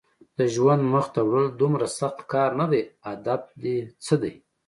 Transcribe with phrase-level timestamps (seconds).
[0.37, 4.33] د ژوند مخته وړل دومره سخت کار نه دی، هدف دې څه دی؟